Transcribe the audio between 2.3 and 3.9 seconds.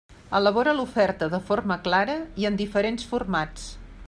i en diferents formats.